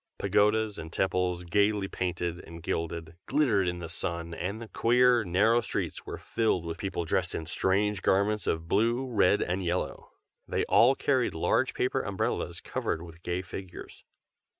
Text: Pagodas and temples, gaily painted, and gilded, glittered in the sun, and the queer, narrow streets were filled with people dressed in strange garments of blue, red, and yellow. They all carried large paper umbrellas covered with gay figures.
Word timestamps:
Pagodas 0.17 0.79
and 0.79 0.91
temples, 0.91 1.43
gaily 1.43 1.87
painted, 1.87 2.39
and 2.43 2.63
gilded, 2.63 3.17
glittered 3.27 3.67
in 3.67 3.77
the 3.77 3.87
sun, 3.87 4.33
and 4.33 4.59
the 4.59 4.67
queer, 4.67 5.23
narrow 5.23 5.61
streets 5.61 6.07
were 6.07 6.17
filled 6.17 6.65
with 6.65 6.79
people 6.79 7.05
dressed 7.05 7.35
in 7.35 7.45
strange 7.45 8.01
garments 8.01 8.47
of 8.47 8.67
blue, 8.67 9.05
red, 9.05 9.43
and 9.43 9.63
yellow. 9.63 10.09
They 10.47 10.63
all 10.65 10.95
carried 10.95 11.35
large 11.35 11.75
paper 11.75 12.01
umbrellas 12.01 12.61
covered 12.61 13.03
with 13.03 13.21
gay 13.21 13.43
figures. 13.43 14.03